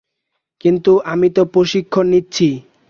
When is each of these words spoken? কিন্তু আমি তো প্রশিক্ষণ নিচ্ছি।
কিন্তু 0.61 0.91
আমি 1.03 1.27
তো 1.29 1.41
প্রশিক্ষণ 1.53 2.05
নিচ্ছি। 2.07 2.49